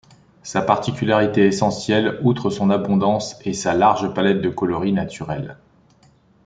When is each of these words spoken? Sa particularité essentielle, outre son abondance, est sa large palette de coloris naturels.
Sa 0.41 0.63
particularité 0.63 1.45
essentielle, 1.45 2.19
outre 2.23 2.49
son 2.49 2.71
abondance, 2.71 3.39
est 3.45 3.53
sa 3.53 3.75
large 3.75 4.11
palette 4.15 4.41
de 4.41 4.49
coloris 4.49 4.93
naturels. 4.93 5.59